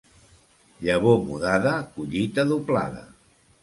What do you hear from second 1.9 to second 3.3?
collita doblada.